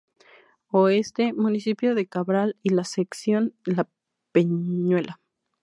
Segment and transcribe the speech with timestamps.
[0.71, 3.87] Oeste: Municipio de Cabral y la Sección La
[4.31, 5.19] Peñuela.